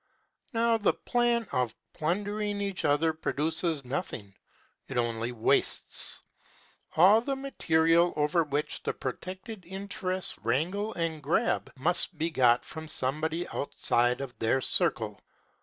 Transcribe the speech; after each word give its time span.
Now, 0.51 0.79
the 0.79 0.95
plan 0.95 1.47
of 1.51 1.75
plundering 1.93 2.59
each 2.59 2.85
other 2.85 3.13
produces 3.13 3.85
nothing. 3.85 4.33
It 4.87 4.97
only 4.97 5.31
wastes. 5.31 6.23
All 6.95 7.21
the 7.21 7.35
material 7.35 8.11
over 8.15 8.43
which 8.43 8.81
the 8.81 8.95
protected 8.95 9.63
interests 9.63 10.39
wrangle 10.39 10.91
and 10.95 11.21
grab 11.21 11.71
must 11.77 12.17
be 12.17 12.31
got 12.31 12.65
from 12.65 12.87
somebody 12.87 13.47
outside 13.49 14.21
of 14.21 14.35
their 14.39 14.59
circle. 14.59 15.21